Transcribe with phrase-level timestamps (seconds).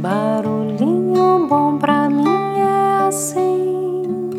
[0.00, 2.24] Barulhinho bom pra mim
[2.58, 4.30] é assim,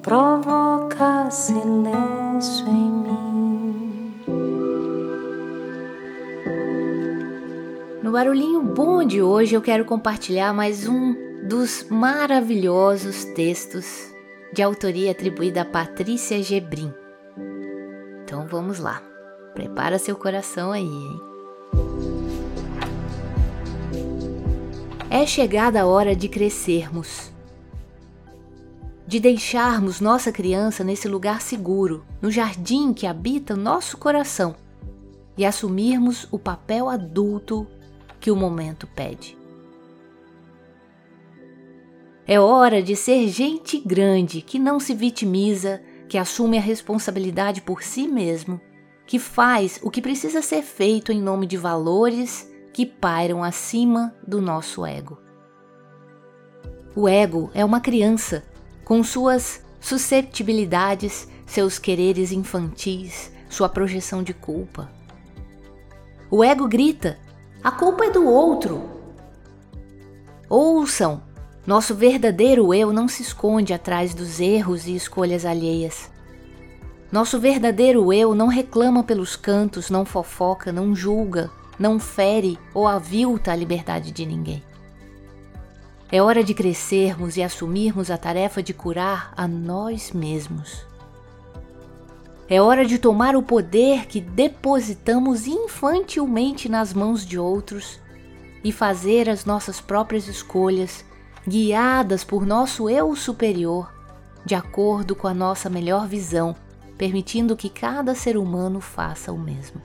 [0.00, 4.14] provoca silêncio em mim.
[8.00, 11.16] No barulhinho bom de hoje eu quero compartilhar mais um
[11.48, 14.14] dos maravilhosos textos
[14.52, 16.94] de autoria atribuída a Patrícia Gebrim.
[18.22, 19.02] Então vamos lá.
[19.54, 21.27] Prepara seu coração aí, hein?
[25.10, 27.32] É chegada a hora de crescermos,
[29.06, 34.54] de deixarmos nossa criança nesse lugar seguro, no jardim que habita nosso coração,
[35.34, 37.66] e assumirmos o papel adulto
[38.20, 39.34] que o momento pede.
[42.26, 47.82] É hora de ser gente grande que não se vitimiza, que assume a responsabilidade por
[47.82, 48.60] si mesmo,
[49.06, 52.46] que faz o que precisa ser feito em nome de valores
[52.78, 55.18] que pairam acima do nosso ego.
[56.94, 58.44] O ego é uma criança
[58.84, 64.88] com suas susceptibilidades, seus quereres infantis, sua projeção de culpa.
[66.30, 67.18] O ego grita:
[67.64, 68.88] a culpa é do outro.
[70.48, 71.20] Ouçam,
[71.66, 76.08] nosso verdadeiro eu não se esconde atrás dos erros e escolhas alheias.
[77.10, 83.52] Nosso verdadeiro eu não reclama pelos cantos, não fofoca, não julga, não fere ou avilta
[83.52, 84.62] a liberdade de ninguém.
[86.10, 90.86] É hora de crescermos e assumirmos a tarefa de curar a nós mesmos.
[92.48, 98.00] É hora de tomar o poder que depositamos infantilmente nas mãos de outros
[98.64, 101.04] e fazer as nossas próprias escolhas,
[101.46, 103.92] guiadas por nosso eu superior,
[104.46, 106.56] de acordo com a nossa melhor visão,
[106.96, 109.82] permitindo que cada ser humano faça o mesmo.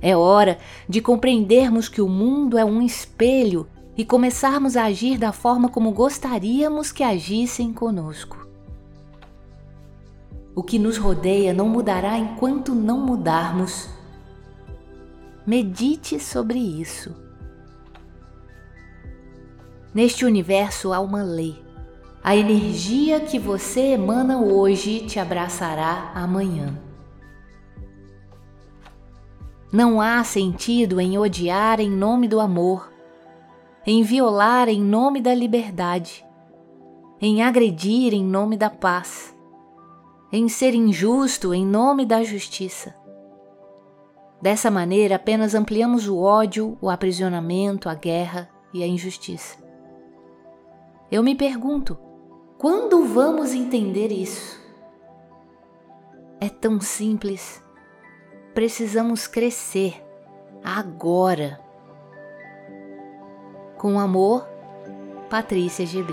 [0.00, 5.32] É hora de compreendermos que o mundo é um espelho e começarmos a agir da
[5.32, 8.48] forma como gostaríamos que agissem conosco.
[10.54, 13.88] O que nos rodeia não mudará enquanto não mudarmos.
[15.46, 17.14] Medite sobre isso.
[19.92, 21.62] Neste universo há uma lei.
[22.22, 26.89] A energia que você emana hoje te abraçará amanhã.
[29.72, 32.92] Não há sentido em odiar em nome do amor,
[33.86, 36.26] em violar em nome da liberdade,
[37.20, 39.32] em agredir em nome da paz,
[40.32, 42.96] em ser injusto em nome da justiça.
[44.42, 49.56] Dessa maneira, apenas ampliamos o ódio, o aprisionamento, a guerra e a injustiça.
[51.12, 51.96] Eu me pergunto,
[52.58, 54.58] quando vamos entender isso?
[56.40, 57.62] É tão simples
[58.60, 60.04] precisamos crescer
[60.62, 61.58] agora.
[63.78, 64.46] Com amor,
[65.30, 66.12] Patrícia GB.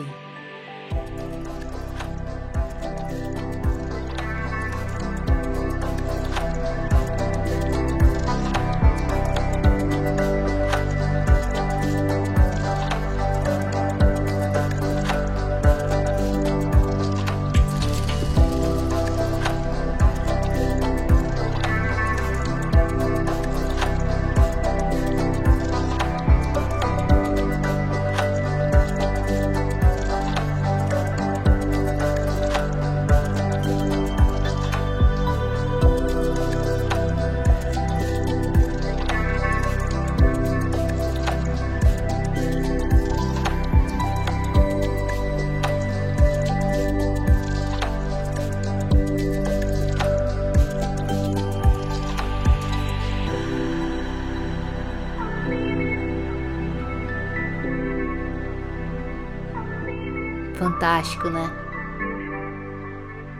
[60.57, 61.50] Fantástico, né?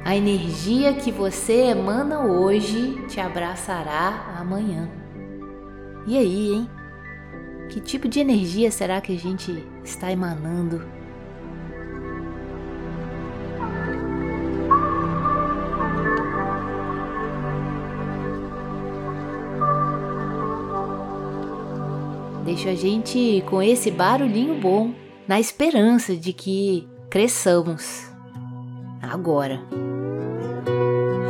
[0.05, 4.89] A energia que você emana hoje te abraçará amanhã.
[6.05, 6.69] E aí, hein?
[7.69, 10.85] Que tipo de energia será que a gente está emanando?
[22.46, 24.93] Deixa a gente com esse barulhinho bom,
[25.28, 28.06] na esperança de que Cresçamos.
[29.02, 29.62] Agora.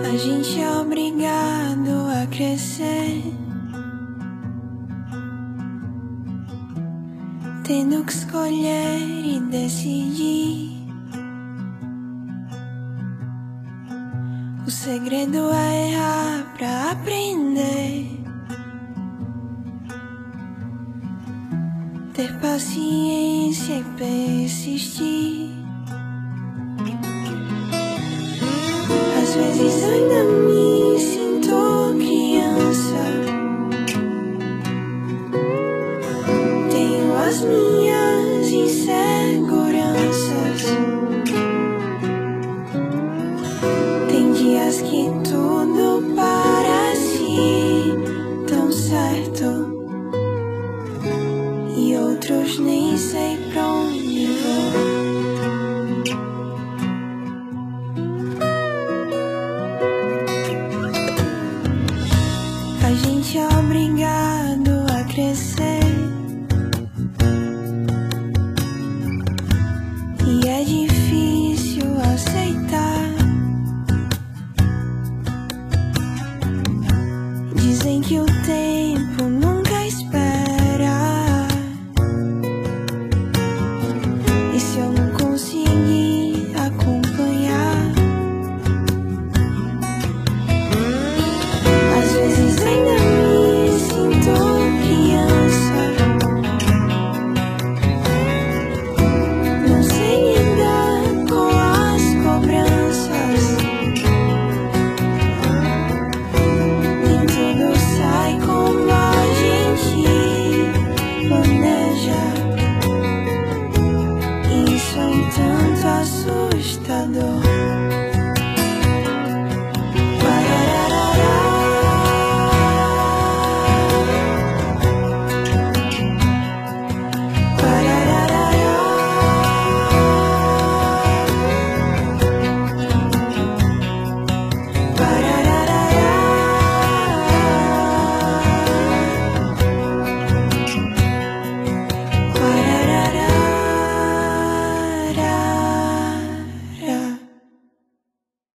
[0.03, 1.89] A gente é obrigado
[2.21, 3.23] a crescer.
[7.63, 10.77] Tendo que escolher e decidir.
[14.65, 18.17] O segredo é errar pra aprender.
[22.17, 25.56] ter paciência e persistir.
[29.37, 30.16] Jesus,